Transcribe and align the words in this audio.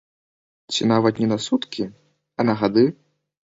Ці 0.73 0.87
нават 0.91 1.21
не 1.25 1.29
на 1.35 1.37
суткі, 1.49 1.83
а 2.39 2.49
на 2.51 2.59
гады? 2.65 2.89